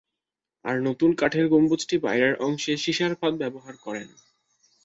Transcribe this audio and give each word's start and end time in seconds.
আর 0.65 0.75
নতুন 0.81 1.09
কাঠের 1.15 1.45
গম্বুজটির 1.47 1.99
বাইরের 1.99 2.33
অংশে 2.39 2.73
সীসার 2.77 3.13
পাত 3.15 3.33
ব্যবহার 3.41 3.75
করেন। 3.77 4.09